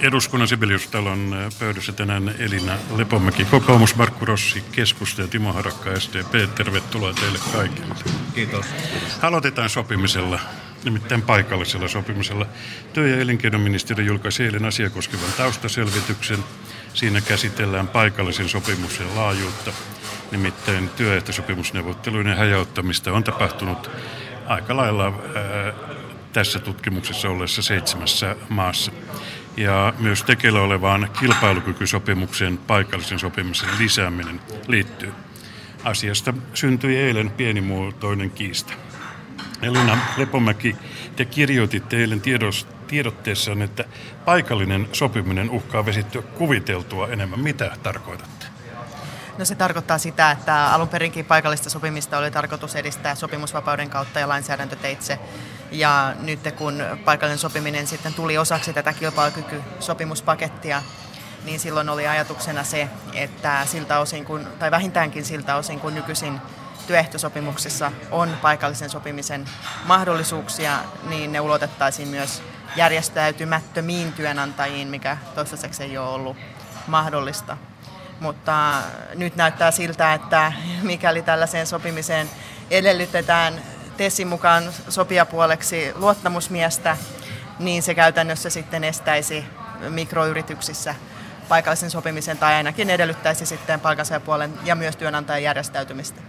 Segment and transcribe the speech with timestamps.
[0.00, 6.54] Eduskunnan Sibeliustalon pöydässä tänään Elina Lepomäki, kokoomus, Markku Rossi, keskusta ja Timo Harakka, SDP.
[6.54, 7.94] Tervetuloa teille kaikille.
[8.34, 8.66] Kiitos.
[9.22, 10.40] Aloitetaan sopimisella,
[10.84, 12.46] nimittäin paikallisella sopimisella.
[12.92, 16.38] Työ- ja elinkeinoministeriö julkaisi eilen asia koskevan taustaselvityksen.
[16.94, 19.72] Siinä käsitellään paikallisen sopimuksen laajuutta.
[20.30, 23.90] Nimittäin työehtosopimusneuvotteluiden hajauttamista on tapahtunut
[24.46, 25.72] aika lailla ää,
[26.32, 28.92] tässä tutkimuksessa olleessa seitsemässä maassa
[29.56, 35.12] ja myös tekeillä olevaan kilpailukykysopimuksen paikallisen sopimisen lisääminen liittyy.
[35.84, 38.72] Asiasta syntyi eilen pienimuotoinen kiista.
[39.62, 40.76] Elina Lepomäki,
[41.16, 42.22] te kirjoititte eilen
[42.86, 43.84] tiedotteessaan, että
[44.24, 47.40] paikallinen sopiminen uhkaa vesittyä kuviteltua enemmän.
[47.40, 48.46] Mitä tarkoitatte?
[49.38, 54.28] No se tarkoittaa sitä, että alun perinkin paikallista sopimista oli tarkoitus edistää sopimusvapauden kautta ja
[54.28, 55.18] lainsäädäntöteitse.
[55.70, 60.82] Ja nyt kun paikallinen sopiminen sitten tuli osaksi tätä kilpailukykysopimuspakettia,
[61.44, 66.40] niin silloin oli ajatuksena se, että siltä osin kun, tai vähintäänkin siltä osin kun nykyisin
[66.86, 69.44] työehtosopimuksessa on paikallisen sopimisen
[69.84, 72.42] mahdollisuuksia, niin ne ulotettaisiin myös
[72.76, 76.36] järjestäytymättömiin työnantajiin, mikä toistaiseksi ei ole ollut
[76.86, 77.56] mahdollista.
[78.20, 78.74] Mutta
[79.14, 82.30] nyt näyttää siltä, että mikäli tällaiseen sopimiseen
[82.70, 83.62] edellytetään
[84.00, 86.96] TESin mukaan sopijapuoleksi luottamusmiestä,
[87.58, 89.44] niin se käytännössä sitten estäisi
[89.88, 90.94] mikroyrityksissä
[91.48, 96.20] paikallisen sopimisen tai ainakin edellyttäisi sitten palkansaajapuolen ja myös työnantajan järjestäytymistä.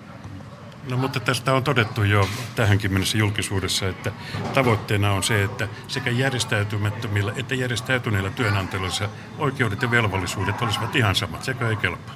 [0.89, 4.11] No mutta tästä on todettu jo tähänkin mennessä julkisuudessa, että
[4.53, 11.43] tavoitteena on se, että sekä järjestäytymättömillä että järjestäytyneillä työnantajilla oikeudet ja velvollisuudet olisivat ihan samat.
[11.43, 12.15] Sekö ei kelpaa?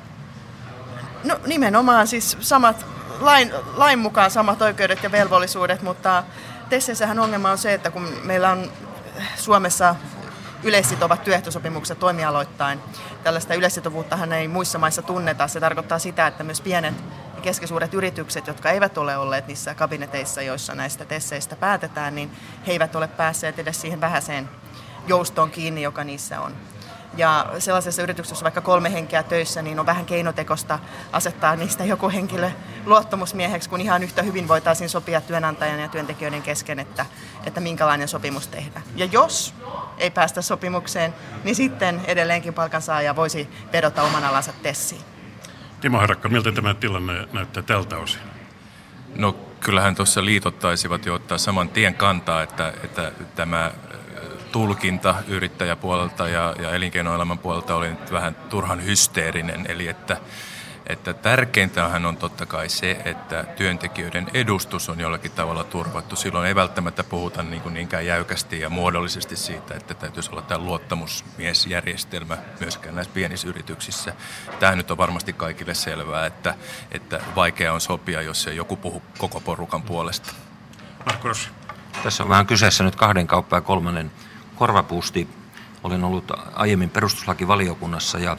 [1.24, 2.86] No nimenomaan siis samat,
[3.20, 6.24] lain, lain mukaan samat oikeudet ja velvollisuudet, mutta
[6.70, 8.72] TESSissähän ongelma on se, että kun meillä on
[9.36, 9.96] Suomessa
[10.64, 12.80] yleissitovat työehtosopimukset toimialoittain,
[13.24, 15.48] tällaista yleissitovuuttahan ei muissa maissa tunneta.
[15.48, 16.96] Se tarkoittaa sitä, että myös pienet
[17.42, 22.32] keskisuuret yritykset, jotka eivät ole olleet niissä kabineteissa, joissa näistä tesseistä päätetään, niin
[22.68, 24.50] he eivät ole päässeet edes siihen vähäiseen
[25.08, 26.56] joustoon kiinni, joka niissä on.
[27.18, 30.80] Ja sellaisessa yrityksessä, vaikka kolme henkeä töissä, niin on vähän keinotekosta
[31.12, 32.52] asettaa niistä joku henkilö
[32.86, 37.06] luottamusmieheksi, kun ihan yhtä hyvin voitaisiin sopia työnantajan ja työntekijöiden kesken, että,
[37.46, 38.86] että minkälainen sopimus tehdään.
[38.96, 39.54] Ja jos
[39.98, 45.02] ei päästä sopimukseen, niin sitten edelleenkin palkansaaja voisi vedota oman alansa tessiin.
[45.82, 48.22] Timo Harakka, miltä tämä tilanne näyttää tältä osin?
[49.16, 53.72] No kyllähän tuossa liitot taisivat jo ottaa saman tien kantaa, että, että tämä
[54.56, 60.18] tulkinta yrittäjäpuolelta ja, ja elinkeinoelämän puolelta oli nyt vähän turhan hysteerinen, eli että
[60.88, 66.16] että tärkeintähän on totta kai se, että työntekijöiden edustus on jollakin tavalla turvattu.
[66.16, 70.66] Silloin ei välttämättä puhuta niin kuin niinkään jäykästi ja muodollisesti siitä, että täytyisi olla tämä
[70.66, 74.14] luottamusmiesjärjestelmä myöskään näissä pienissä yrityksissä.
[74.60, 76.56] Tämä nyt on varmasti kaikille selvää, että,
[76.92, 80.34] että vaikea on sopia, jos ei joku puhu koko porukan puolesta.
[81.06, 81.50] Marko Rossi.
[82.04, 84.12] Tässä on vähän kyseessä nyt kahden kauppa ja kolmannen
[84.56, 85.30] korvapuusti.
[85.84, 88.38] Olen ollut aiemmin perustuslakivaliokunnassa ja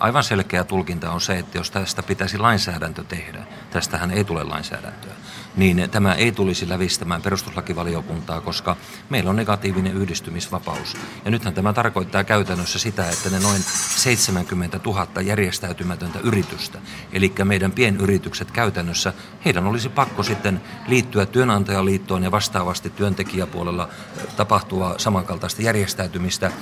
[0.00, 5.12] aivan selkeä tulkinta on se, että jos tästä pitäisi lainsäädäntö tehdä, tästähän ei tule lainsäädäntöä,
[5.56, 8.76] niin tämä ei tulisi lävistämään perustuslakivaliokuntaa, koska
[9.10, 10.96] meillä on negatiivinen yhdistymisvapaus.
[11.24, 13.62] Ja nythän tämä tarkoittaa käytännössä sitä, että ne noin
[13.96, 16.78] 70 000 järjestäytymätöntä yritystä,
[17.12, 19.12] eli meidän pienyritykset käytännössä,
[19.44, 23.88] heidän olisi pakko sitten liittyä työnantajaliittoon ja vastaavasti työntekijäpuolella
[24.36, 26.52] tapahtua samankaltaista järjestäytymistä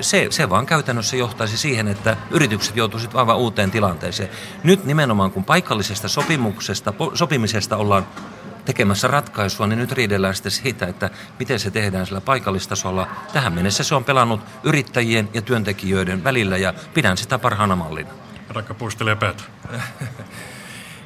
[0.00, 4.30] se, se vaan käytännössä johtaisi siihen, että yritykset joutuisivat aivan uuteen tilanteeseen.
[4.64, 8.06] Nyt nimenomaan kun paikallisesta sopimuksesta, sopimisesta ollaan
[8.64, 13.08] tekemässä ratkaisua, niin nyt riidellään sitten siitä, että miten se tehdään sillä paikallistasolla.
[13.32, 18.10] Tähän mennessä se on pelannut yrittäjien ja työntekijöiden välillä ja pidän sitä parhaana mallina.
[18.48, 19.42] Rakka puistelee päätä.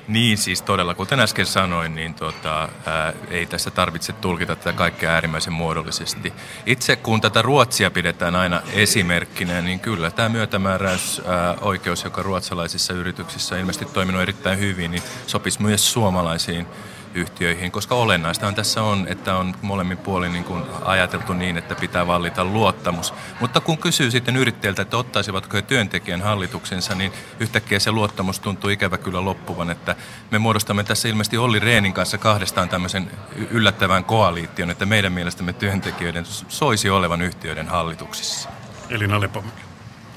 [0.08, 5.10] Niin siis todella, kuten äsken sanoin, niin tota, ää, ei tässä tarvitse tulkita tätä kaikkea
[5.10, 6.32] äärimmäisen muodollisesti.
[6.66, 12.92] Itse kun tätä Ruotsia pidetään aina esimerkkinä, niin kyllä tämä myötämääräys ää, oikeus, joka ruotsalaisissa
[12.92, 16.66] yrityksissä on ilmeisesti toiminut erittäin hyvin, niin sopisi myös suomalaisiin
[17.14, 22.06] yhtiöihin, koska olennaistahan tässä on, että on molemmin puolin niin kuin ajateltu niin, että pitää
[22.06, 23.14] vallita luottamus.
[23.40, 28.70] Mutta kun kysyy sitten yrittäjältä, että ottaisivatko he työntekijän hallituksensa, niin yhtäkkiä se luottamus tuntuu
[28.70, 29.96] ikävä kyllä loppuvan, että
[30.30, 33.10] me muodostamme tässä ilmeisesti Olli Reenin kanssa kahdestaan tämmöisen
[33.50, 38.48] yllättävän koaliition, että meidän mielestämme työntekijöiden soisi olevan yhtiöiden hallituksissa.
[38.90, 39.67] Elina Lepomäki.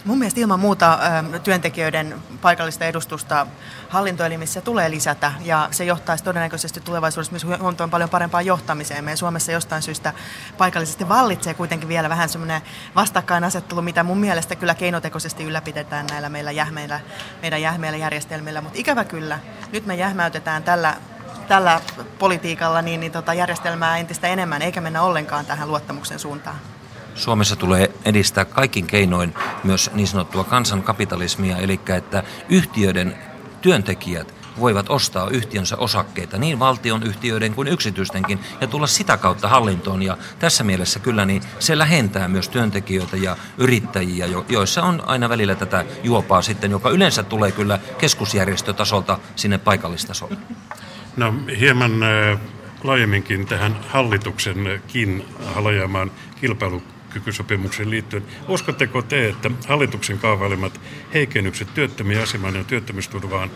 [0.05, 0.99] Mun mielestä ilman muuta
[1.43, 3.47] työntekijöiden paikallista edustusta
[3.89, 9.03] hallintoelimissä tulee lisätä ja se johtaisi todennäköisesti tulevaisuudessa myös huomattavan paljon parempaan johtamiseen.
[9.03, 10.13] Meidän Suomessa jostain syystä
[10.57, 12.61] paikallisesti vallitsee kuitenkin vielä vähän semmoinen
[12.95, 16.99] vastakkainasettelu, mitä mun mielestä kyllä keinotekoisesti ylläpidetään näillä meillä jähmeillä,
[17.41, 19.39] meidän jähmeillä järjestelmillä, mutta ikävä kyllä,
[19.71, 20.95] nyt me jähmäytetään tällä
[21.47, 21.81] tällä
[22.19, 26.70] politiikalla niin, niin tota järjestelmää entistä enemmän, eikä mennä ollenkaan tähän luottamuksen suuntaan.
[27.15, 33.15] Suomessa tulee edistää kaikin keinoin myös niin sanottua kansankapitalismia, eli että yhtiöiden
[33.61, 40.03] työntekijät voivat ostaa yhtiönsä osakkeita niin valtion yhtiöiden kuin yksityistenkin ja tulla sitä kautta hallintoon.
[40.03, 45.55] Ja tässä mielessä kyllä niin se lähentää myös työntekijöitä ja yrittäjiä, joissa on aina välillä
[45.55, 50.37] tätä juopaa sitten, joka yleensä tulee kyllä keskusjärjestötasolta sinne paikallistasolle.
[51.17, 51.91] No hieman
[52.83, 55.25] laajemminkin tähän hallituksenkin
[55.55, 56.11] halajamaan
[56.41, 58.23] kilpailu kilpailukykysopimuksen liittyen.
[58.47, 60.81] Uskotteko te, että hallituksen kaavailemat
[61.13, 63.51] heikennykset työttömien asemaan ja työttömyysturvaan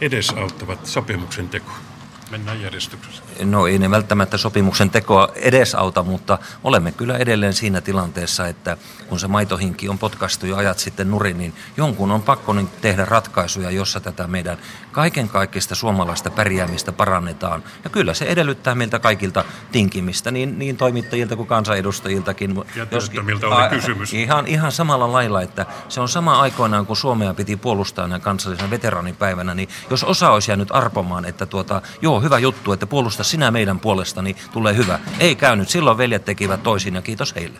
[0.00, 1.97] edesauttavat sopimuksen tekoa?
[2.30, 3.22] Mennään järjestyksessä.
[3.44, 8.76] No ei ne välttämättä sopimuksen tekoa edesauta, mutta olemme kyllä edelleen siinä tilanteessa, että
[9.08, 13.04] kun se maitohinki on potkastu jo ajat sitten nurin, niin jonkun on pakko niin tehdä
[13.04, 14.58] ratkaisuja, jossa tätä meidän
[14.92, 17.62] kaiken kaikista suomalaista pärjäämistä parannetaan.
[17.84, 22.56] Ja kyllä se edellyttää meiltä kaikilta tinkimistä, niin, niin toimittajilta kuin kansanedustajiltakin.
[22.76, 24.14] Ja työttömiltä oli kysymys.
[24.14, 28.70] Ihan, ihan samalla lailla, että se on sama aikoinaan, kun Suomea piti puolustaa näin kansallisen
[28.70, 33.50] veteraanipäivänä, niin jos osa olisi jäänyt arpomaan, että tuota, joo, hyvä juttu, että puolusta sinä
[33.50, 34.98] meidän puolestani, tulee hyvä.
[35.18, 37.58] Ei käynyt, silloin veljet tekivät toisin ja kiitos heille.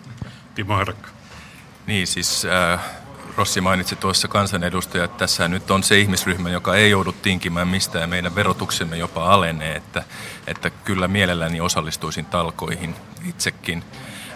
[0.54, 1.08] Timo Harakka.
[1.86, 2.44] Niin siis...
[2.44, 2.80] Äh
[3.38, 8.02] Rossi mainitsi tuossa kansanedustaja, että tässä nyt on se ihmisryhmä, joka ei joudu tinkimään mistään
[8.02, 10.02] ja meidän verotuksemme jopa alenee, että,
[10.46, 12.94] että kyllä mielelläni osallistuisin talkoihin
[13.28, 13.84] itsekin.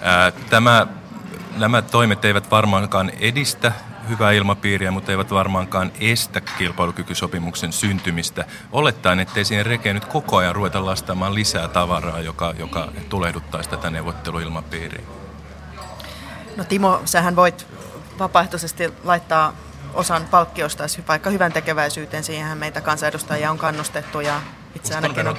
[0.03, 0.87] Ää, tämä,
[1.57, 3.73] nämä toimet eivät varmaankaan edistä
[4.13, 8.45] hyvää ilmapiiriä, mutta eivät varmaankaan estä kilpailukykysopimuksen syntymistä.
[8.73, 13.91] Olettaen, ettei siihen rekeen nyt koko ajan ruveta lastaamaan lisää tavaraa, joka, joka tulehduttaisi tätä
[13.91, 15.03] neuvotteluilmapiiriä.
[16.57, 17.67] No Timo, sähän voit
[18.19, 19.53] vapaaehtoisesti laittaa
[19.95, 22.25] osan palkkiosta vaikka hyvän tekeväisyyteen.
[22.25, 24.41] Siihen meitä kansanedustajia on kannustettu ja
[24.75, 25.37] itse ainakin on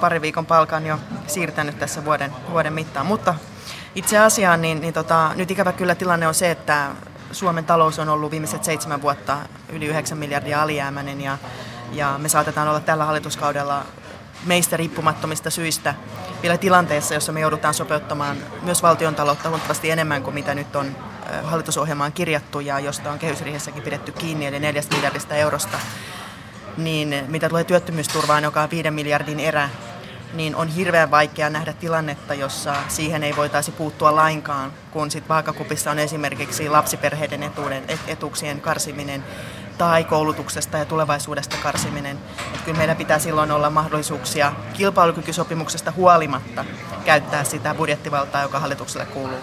[0.00, 3.06] pari viikon palkan jo siirtänyt tässä vuoden, vuoden mittaan.
[3.06, 3.34] Mutta
[3.94, 6.88] itse asiaan, niin, niin tota, nyt ikävä kyllä tilanne on se, että
[7.32, 9.38] Suomen talous on ollut viimeiset seitsemän vuotta
[9.68, 11.38] yli 9 miljardia alijäämäinen ja,
[11.92, 13.84] ja me saatetaan olla tällä hallituskaudella
[14.46, 15.94] meistä riippumattomista syistä
[16.42, 20.96] vielä tilanteessa, jossa me joudutaan sopeuttamaan myös valtion taloutta huomattavasti enemmän kuin mitä nyt on
[21.42, 25.78] hallitusohjelmaan kirjattu ja josta on kehysriihessäkin pidetty kiinni, eli neljästä miljardista eurosta,
[26.76, 29.68] niin mitä tulee työttömyysturvaan, joka on viiden miljardin erä,
[30.32, 35.90] niin on hirveän vaikea nähdä tilannetta, jossa siihen ei voitaisi puuttua lainkaan, kun sitten vaakakupissa
[35.90, 39.24] on esimerkiksi lapsiperheiden etuuden, etuuksien karsiminen
[39.78, 42.18] tai koulutuksesta ja tulevaisuudesta karsiminen.
[42.46, 46.64] Että kyllä meillä pitää silloin olla mahdollisuuksia kilpailukykysopimuksesta huolimatta
[47.04, 49.40] käyttää sitä budjettivaltaa, joka hallitukselle kuuluu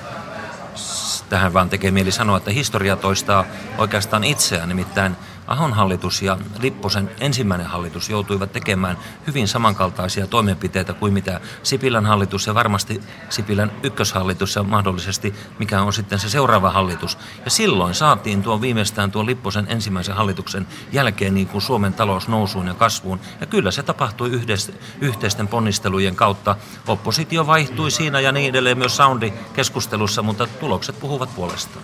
[1.29, 3.45] tähän vaan tekee mieli sanoa, että historia toistaa
[3.77, 5.15] oikeastaan itseään, nimittäin
[5.49, 8.97] Ahon hallitus ja Lipposen ensimmäinen hallitus joutuivat tekemään
[9.27, 15.93] hyvin samankaltaisia toimenpiteitä kuin mitä Sipilän hallitus ja varmasti Sipilän ykköshallitus ja mahdollisesti mikä on
[15.93, 17.17] sitten se seuraava hallitus.
[17.45, 22.67] Ja silloin saatiin tuon viimeistään tuon Lipposen ensimmäisen hallituksen jälkeen niin kuin Suomen talous nousuun
[22.67, 23.19] ja kasvuun.
[23.41, 26.55] Ja kyllä se tapahtui yhdessä, yhteisten ponnistelujen kautta.
[26.87, 31.83] Oppositio vaihtui siinä ja niin edelleen myös soundi keskustelussa, mutta tulokset puhuvat puolestaan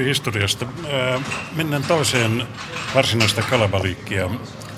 [0.00, 0.66] historiasta.
[1.56, 2.46] Mennään toiseen
[2.94, 4.30] varsinaista kalabaliikkia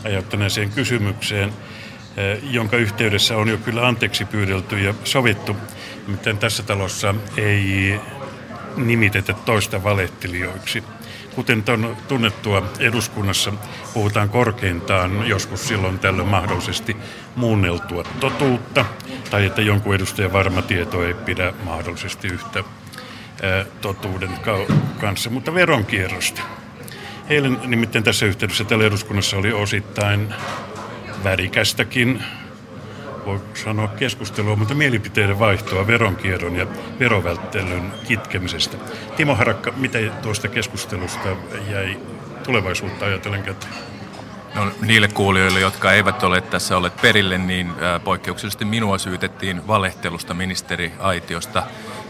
[0.04, 1.52] ajattaneeseen kysymykseen,
[2.42, 5.56] jonka yhteydessä on jo kyllä anteeksi pyydelty ja sovittu.
[6.06, 8.00] Miten tässä talossa ei
[8.76, 10.84] nimitetä toista valehtelijoiksi.
[11.34, 13.52] Kuten on tunnettua eduskunnassa,
[13.94, 16.96] puhutaan korkeintaan joskus silloin tällöin mahdollisesti
[17.36, 18.84] muunneltua totuutta,
[19.30, 22.64] tai että jonkun edustajan varma tieto ei pidä mahdollisesti yhtä
[23.80, 24.30] totuuden
[25.00, 26.42] kanssa, mutta veronkierrosta.
[27.28, 30.34] Eilen nimittäin tässä yhteydessä täällä eduskunnassa oli osittain
[31.24, 32.22] värikästäkin,
[33.24, 36.66] voi sanoa keskustelua, mutta mielipiteiden vaihtoa veronkierron ja
[37.00, 38.76] verovälttelyn kitkemisestä.
[39.16, 41.28] Timo Harakka, mitä tuosta keskustelusta
[41.70, 41.98] jäi
[42.44, 43.72] tulevaisuutta ajatellen käteen?
[44.54, 47.72] No, niille kuulijoille, jotka eivät ole tässä olleet perille, niin
[48.04, 51.62] poikkeuksellisesti minua syytettiin valehtelusta ministeri Aitiosta.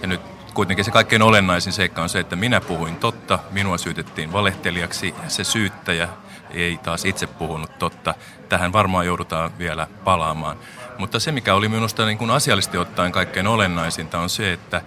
[0.03, 0.21] Ja nyt
[0.57, 5.31] kuitenkin se kaikkein olennaisin seikka on se, että minä puhuin totta, minua syytettiin valehtelijaksi ja
[5.31, 6.09] se syyttäjä
[6.51, 8.15] ei taas itse puhunut totta.
[8.49, 10.57] Tähän varmaan joudutaan vielä palaamaan.
[10.99, 14.83] Mutta se, mikä oli minusta niin kuin asiallisesti ottaen kaikkein olennaisinta, on se, että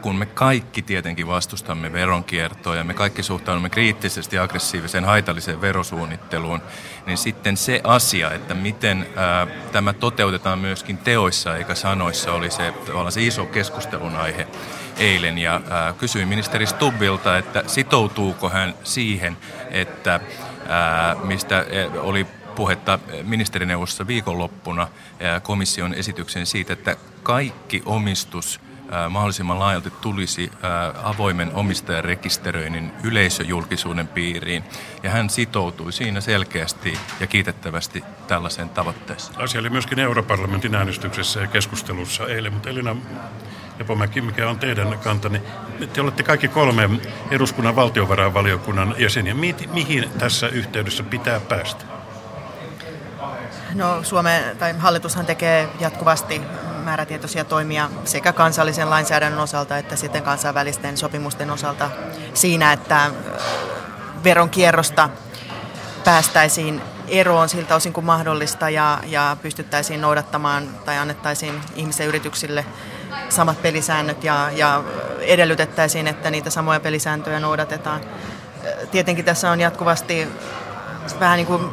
[0.00, 6.62] kun me kaikki tietenkin vastustamme veronkiertoa ja me kaikki suhtaudumme kriittisesti aggressiiviseen haitalliseen verosuunnitteluun,
[7.06, 9.06] niin sitten se asia, että miten
[9.72, 12.74] tämä toteutetaan myöskin teoissa eikä sanoissa, oli se,
[13.10, 14.46] se iso keskustelun aihe
[14.96, 15.38] eilen.
[15.38, 15.60] Ja
[15.98, 19.36] kysyin ministeri Stubbilta, että sitoutuuko hän siihen,
[19.70, 20.20] että
[21.24, 21.66] mistä
[21.96, 24.88] oli puhetta ministerineuvostossa viikonloppuna
[25.42, 28.60] komission esityksen siitä, että kaikki omistus
[29.08, 30.50] mahdollisimman laajalti tulisi
[31.02, 34.64] avoimen omistajarekisteröinnin yleisöjulkisuuden piiriin.
[35.02, 39.40] Ja hän sitoutui siinä selkeästi ja kiitettävästi tällaiseen tavoitteeseen.
[39.40, 42.96] Asia oli myöskin europarlamentin äänestyksessä ja keskustelussa eilen, mutta Elina
[43.80, 45.42] Epomäki, mikä on teidän kantani?
[45.92, 46.90] Te olette kaikki kolme
[47.30, 49.34] eduskunnan valtiovarainvaliokunnan jäseniä.
[49.72, 51.84] Mihin tässä yhteydessä pitää päästä?
[53.74, 56.40] No Suomen, tai hallitushan tekee jatkuvasti
[56.82, 61.90] määrätietoisia toimia sekä kansallisen lainsäädännön osalta että sitten kansainvälisten sopimusten osalta
[62.34, 63.10] siinä, että
[64.24, 65.08] veronkierrosta
[66.04, 72.66] päästäisiin eroon siltä osin kuin mahdollista ja, ja pystyttäisiin noudattamaan tai annettaisiin ihmisten yrityksille
[73.28, 74.84] samat pelisäännöt ja, ja
[75.20, 78.00] edellytettäisiin, että niitä samoja pelisääntöjä noudatetaan.
[78.90, 80.28] Tietenkin tässä on jatkuvasti
[81.20, 81.70] vähän niin kuin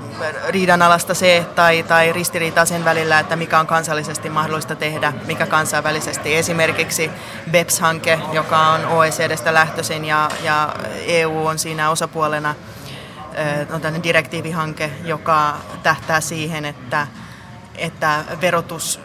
[0.48, 6.36] riidanalasta se tai, tai ristiriitaa sen välillä, että mikä on kansallisesti mahdollista tehdä, mikä kansainvälisesti.
[6.36, 7.12] Esimerkiksi
[7.52, 12.56] BEPS-hanke, joka on OECDstä lähtöisin ja, ja EU on siinä osapuolena,
[13.74, 17.08] on tämmöinen direktiivihanke, joka tähtää siihen, että,
[17.76, 19.00] että verotus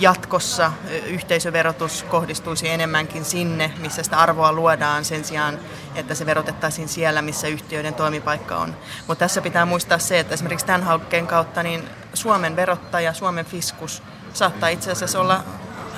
[0.00, 0.72] jatkossa
[1.06, 5.58] yhteisöverotus kohdistuisi enemmänkin sinne, missä sitä arvoa luodaan sen sijaan,
[5.94, 8.76] että se verotettaisiin siellä, missä yhtiöiden toimipaikka on.
[9.06, 14.02] Mutta tässä pitää muistaa se, että esimerkiksi tämän hankkeen kautta niin Suomen verottaja, Suomen fiskus
[14.32, 15.44] saattaa itse asiassa olla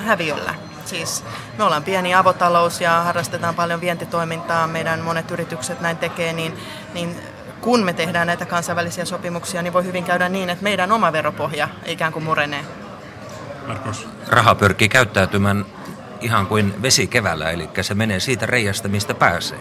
[0.05, 0.55] häviöllä.
[0.85, 1.23] Siis
[1.57, 6.57] me ollaan pieni avotalous ja harrastetaan paljon vientitoimintaa, meidän monet yritykset näin tekee, niin,
[6.93, 7.15] niin
[7.61, 11.69] kun me tehdään näitä kansainvälisiä sopimuksia, niin voi hyvin käydä niin, että meidän oma veropohja
[11.85, 12.82] ikään kuin murenee.
[13.67, 14.07] Markus.
[14.27, 15.65] Raha pyrkii käyttäytymään
[16.21, 19.59] ihan kuin vesi keväällä, eli se menee siitä reiästä, mistä pääsee.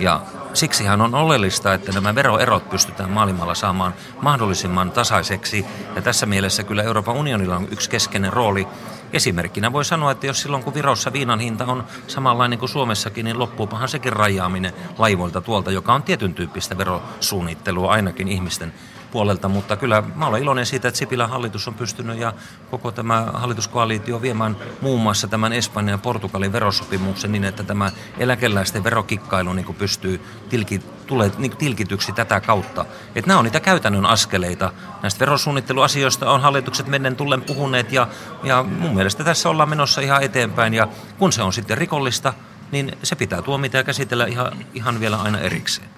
[0.00, 0.20] Ja
[0.54, 5.66] siksihän on oleellista, että nämä veroerot pystytään maailmalla saamaan mahdollisimman tasaiseksi.
[5.96, 8.68] Ja tässä mielessä kyllä Euroopan unionilla on yksi keskeinen rooli.
[9.12, 13.38] Esimerkkinä voi sanoa, että jos silloin kun Virossa viinan hinta on samanlainen kuin Suomessakin, niin
[13.38, 18.72] loppuupahan sekin rajaaminen laivoilta tuolta, joka on tietyn tyyppistä verosuunnittelua ainakin ihmisten
[19.12, 22.32] puolelta, mutta kyllä mä olen iloinen siitä, että Sipilän hallitus on pystynyt ja
[22.70, 28.84] koko tämä hallituskoalitio viemään muun muassa tämän Espanjan ja Portugalin verosopimuksen niin, että tämä eläkeläisten
[28.84, 32.84] verokikkailu niin pystyy tilki, tulee niin tilkityksi tätä kautta.
[33.14, 34.72] Että nämä on niitä käytännön askeleita.
[35.02, 38.08] Näistä verosuunnitteluasioista on hallitukset mennen tullen puhuneet ja,
[38.42, 40.88] ja mun mielestä tässä ollaan menossa ihan eteenpäin ja
[41.18, 42.34] kun se on sitten rikollista,
[42.72, 45.88] niin se pitää tuomita ja käsitellä ihan, ihan vielä aina erikseen.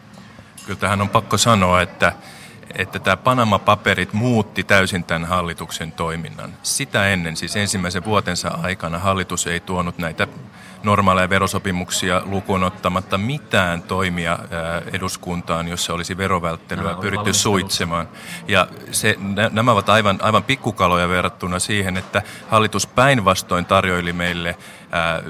[0.66, 2.12] Kyllä tähän on pakko sanoa, että
[2.76, 6.54] että tämä Panama-paperit muutti täysin tämän hallituksen toiminnan.
[6.62, 10.26] Sitä ennen, siis ensimmäisen vuotensa aikana, hallitus ei tuonut näitä
[10.84, 14.38] normaaleja verosopimuksia lukuun ottamatta mitään toimia
[14.92, 18.08] eduskuntaan, jossa olisi verovälttelyä pyritty suitsemaan.
[18.48, 19.16] Ja se,
[19.50, 24.56] nämä ovat aivan, aivan pikkukaloja verrattuna siihen, että hallitus päinvastoin tarjoili meille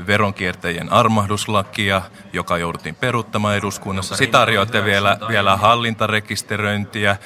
[0.07, 4.17] veronkiertäjien armahduslakia, joka jouduttiin peruuttamaan eduskunnassa.
[4.17, 7.17] Sitä tarjoatte vielä, vielä hallintarekisteröintiä,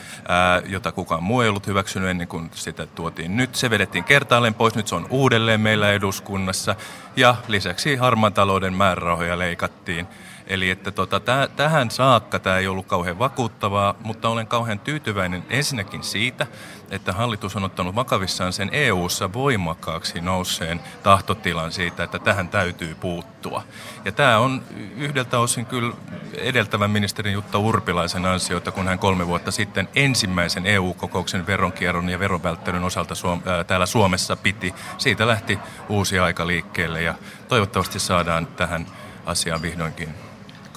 [0.67, 3.55] jota kukaan muu ei ollut hyväksynyt ennen kuin sitä tuotiin nyt.
[3.55, 6.75] Se vedettiin kertaalleen pois, nyt se on uudelleen meillä eduskunnassa.
[7.17, 10.07] Ja lisäksi harmaan talouden määrärahoja leikattiin.
[10.49, 15.45] Eli että tota, täh, tähän saakka tämä ei ollut kauhean vakuuttavaa, mutta olen kauhean tyytyväinen
[15.51, 16.47] ensinnäkin siitä,
[16.91, 23.63] että hallitus on ottanut vakavissaan sen EU-ssa voimakkaaksi nousseen tahtotilan siitä, että tähän täytyy puuttua.
[24.05, 24.63] Ja tämä on
[24.97, 25.93] yhdeltä osin kyllä
[26.35, 32.85] edeltävän ministerin Jutta Urpilaisen ansiota, kun hän kolme vuotta sitten ensimmäisen EU-kokouksen veronkierron ja veronvälttelyn
[32.85, 34.75] osalta Suom- ää, täällä Suomessa piti.
[34.99, 37.15] Siitä lähti uusi aika liikkeelle ja
[37.49, 38.87] toivottavasti saadaan tähän
[39.27, 40.28] asiaan vihdoinkin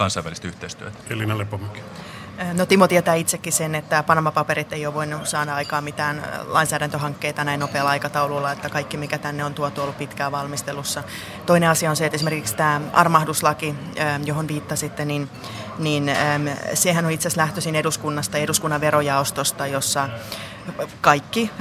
[0.01, 0.97] kansainvälistä yhteistyötä.
[1.09, 1.81] Elina Lepomäki.
[2.53, 7.59] No Timo tietää itsekin sen, että Panama-paperit ei ole voinut saada aikaan mitään lainsäädäntöhankkeita näin
[7.59, 11.03] nopealla aikataululla, että kaikki mikä tänne on tuotu ollut pitkään valmistelussa.
[11.45, 13.75] Toinen asia on se, että esimerkiksi tämä armahduslaki,
[14.25, 15.29] johon viittasitte, niin,
[15.77, 16.11] niin
[16.73, 20.09] sehän on itse asiassa lähtöisin eduskunnasta, eduskunnan verojaostosta, jossa
[21.01, 21.51] kaikki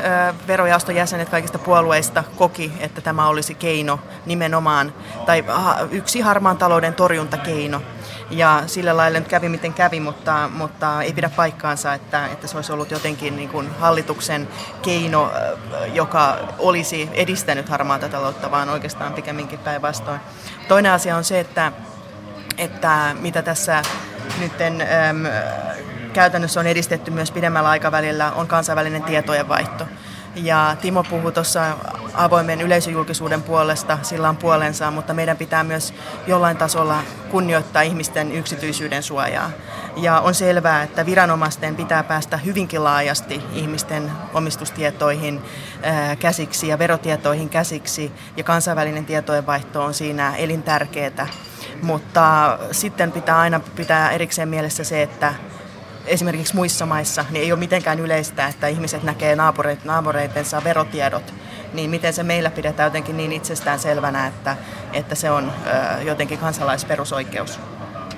[0.47, 4.95] verojaoston jäsenet kaikista puolueista koki, että tämä olisi keino nimenomaan,
[5.27, 5.45] tai
[5.91, 7.83] yksi harmaan talouden torjuntakeino.
[8.31, 12.57] Ja sillä lailla nyt kävi miten kävi, mutta, mutta ei pidä paikkaansa, että, että se
[12.57, 14.49] olisi ollut jotenkin niin kuin hallituksen
[14.83, 15.33] keino,
[15.93, 20.21] joka olisi edistänyt harmaata taloutta, vaan oikeastaan pikemminkin päinvastoin.
[20.69, 21.73] Toinen asia on se, että,
[22.59, 23.83] että mitä tässä
[24.41, 24.53] nyt
[26.13, 29.87] käytännössä on edistetty myös pidemmällä aikavälillä, on kansainvälinen tietojenvaihto.
[30.35, 31.77] Ja Timo puhui tuossa
[32.15, 35.95] avoimen yleisöjulkisuuden puolesta, sillä on puolensa, mutta meidän pitää myös
[36.27, 36.99] jollain tasolla
[37.31, 39.51] kunnioittaa ihmisten yksityisyyden suojaa.
[39.97, 45.43] Ja on selvää, että viranomaisten pitää päästä hyvinkin laajasti ihmisten omistustietoihin
[46.19, 51.27] käsiksi ja verotietoihin käsiksi, ja kansainvälinen tietojenvaihto on siinä elintärkeää.
[51.83, 55.35] Mutta sitten pitää aina pitää erikseen mielessä se, että
[56.07, 61.35] esimerkiksi muissa maissa niin ei ole mitenkään yleistä, että ihmiset näkee naapureit, naapureitensa verotiedot,
[61.73, 64.57] niin miten se meillä pidetään jotenkin niin itsestään selvänä, että,
[64.93, 65.53] että se on
[65.99, 67.61] ö, jotenkin kansalaisperusoikeus.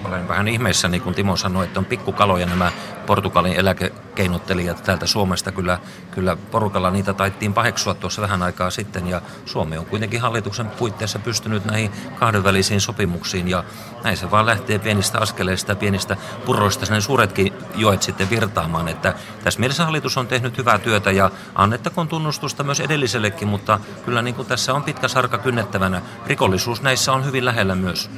[0.04, 2.72] Olen vähän ihmeissäni, kun Timo sanoi, että on pikkukaloja nämä
[3.06, 5.52] Portugalin eläkekeinottelijat täältä Suomesta.
[5.52, 5.78] Kyllä,
[6.10, 11.18] kyllä porukalla niitä taittiin paheksua tuossa vähän aikaa sitten ja Suomi on kuitenkin hallituksen puitteissa
[11.18, 13.64] pystynyt näihin kahdenvälisiin sopimuksiin ja
[14.04, 16.16] näin se vaan lähtee pienistä askeleista ja pienistä
[16.46, 18.88] puroista sinne suuretkin joet sitten virtaamaan.
[18.88, 24.22] Että tässä mielessä hallitus on tehnyt hyvää työtä ja annettakoon tunnustusta myös edellisellekin, mutta kyllä
[24.22, 26.02] niin kuin tässä on pitkä sarka kynnettävänä.
[26.26, 28.10] Rikollisuus näissä on hyvin lähellä myös.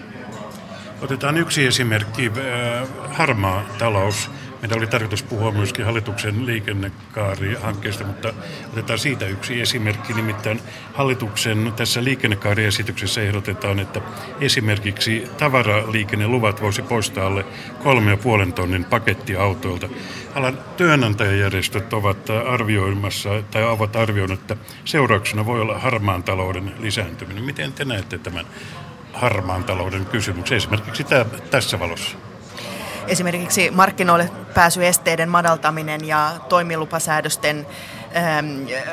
[1.00, 2.32] Otetaan yksi esimerkki,
[3.10, 4.30] harmaa talous.
[4.62, 8.32] Meidän oli tarkoitus puhua myöskin hallituksen liikennekaarihankkeesta, mutta
[8.72, 10.12] otetaan siitä yksi esimerkki.
[10.12, 10.60] Nimittäin
[10.94, 14.00] hallituksen tässä liikennekaariesityksessä ehdotetaan, että
[14.40, 17.44] esimerkiksi tavaraliikenneluvat voisi poistaa alle
[17.82, 19.88] kolme ja puolen tonnin pakettiautoilta.
[20.34, 27.44] Alan työnantajajärjestöt ovat arvioimassa tai ovat arvioineet, että seurauksena voi olla harmaan talouden lisääntyminen.
[27.44, 28.46] Miten te näette tämän
[29.14, 32.16] harmaan talouden kysymyksen, esimerkiksi tämä, tässä valossa?
[33.08, 37.66] Esimerkiksi markkinoille pääsyesteiden madaltaminen ja toimilupasäädösten
[38.16, 38.46] ähm,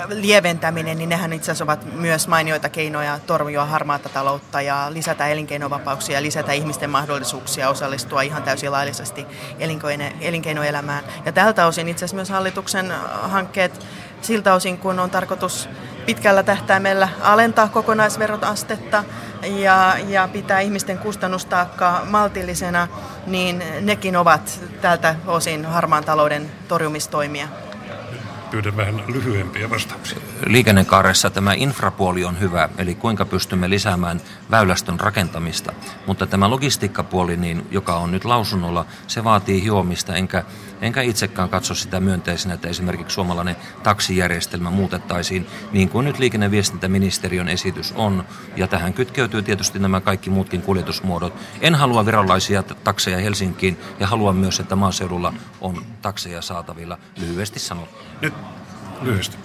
[0.10, 6.16] lieventäminen, niin nehän itse asiassa ovat myös mainioita keinoja torjua harmaata taloutta ja lisätä elinkeinovapauksia
[6.18, 9.26] ja lisätä ihmisten mahdollisuuksia osallistua ihan täysin laillisesti
[10.22, 11.04] elinkeinoelämään.
[11.26, 13.86] Ja tältä osin itse asiassa myös hallituksen hankkeet
[14.22, 15.70] siltä osin, kun on tarkoitus
[16.06, 19.04] pitkällä tähtäimellä alentaa kokonaisverotastetta
[19.42, 22.88] ja, ja pitää ihmisten kustannustaakkaa maltillisena,
[23.28, 27.48] niin nekin ovat tältä osin harmaan talouden torjumistoimia
[28.52, 30.18] pyydän vähän lyhyempiä vastauksia.
[30.46, 35.74] Liikennekaaressa tämä infrapuoli on hyvä, eli kuinka pystymme lisäämään väylästön rakentamista.
[36.08, 40.44] Mutta tämä logistiikkapuoli, niin, joka on nyt lausunnolla, se vaatii hiomista, enkä,
[40.82, 47.94] enkä itsekään katso sitä myönteisenä, että esimerkiksi suomalainen taksijärjestelmä muutettaisiin niin kuin nyt liikenneviestintäministeriön esitys
[47.96, 48.26] on.
[48.56, 51.34] Ja tähän kytkeytyy tietysti nämä kaikki muutkin kuljetusmuodot.
[51.62, 58.12] En halua virallisia takseja Helsinkiin ja haluan myös, että maaseudulla on takseja saatavilla lyhyesti sanottuna.
[58.22, 58.34] Nyt
[59.02, 59.38] lyhyesti.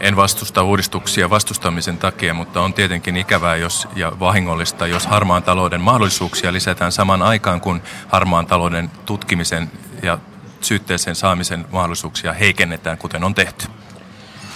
[0.00, 5.80] En vastusta uudistuksia vastustamisen takia, mutta on tietenkin ikävää jos, ja vahingollista, jos harmaan talouden
[5.80, 9.70] mahdollisuuksia lisätään saman aikaan, kun harmaan talouden tutkimisen
[10.02, 10.18] ja
[10.60, 13.66] syytteeseen saamisen mahdollisuuksia heikennetään, kuten on tehty.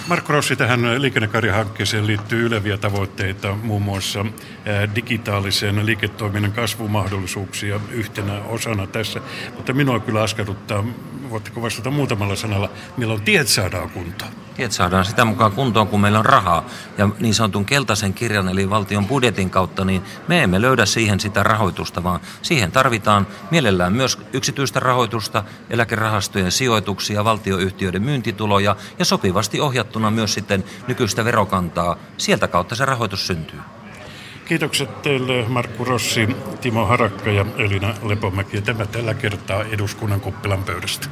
[0.08, 4.26] Markku Rossi, tähän liikennekaarihankkeeseen liittyy yleviä tavoitteita, muun muassa
[4.94, 9.20] digitaalisen liiketoiminnan kasvumahdollisuuksia yhtenä osana tässä.
[9.56, 10.84] Mutta minua kyllä askarruttaa,
[11.30, 14.30] voitteko vastata muutamalla sanalla, milloin tiet saadaan kuntoon?
[14.54, 16.64] Tiet saadaan sitä mukaan kuntoon, kun meillä on rahaa.
[16.98, 21.42] Ja niin sanotun keltaisen kirjan, eli valtion budjetin kautta, niin me emme löydä siihen sitä
[21.42, 30.10] rahoitusta, vaan siihen tarvitaan mielellään myös yksityistä rahoitusta, eläkerahastojen sijoituksia, valtioyhtiöiden myyntituloja ja sopivasti ohjattuna
[30.10, 31.96] myös sitten nykyistä verokantaa.
[32.16, 33.60] Sieltä kautta se rahoitus syntyy.
[34.50, 36.28] Kiitokset teille Markku Rossi,
[36.60, 38.60] Timo Harakka ja Elina Lepomäki.
[38.60, 41.08] Tämä tällä kertaa eduskunnan kuppilan pöydästä.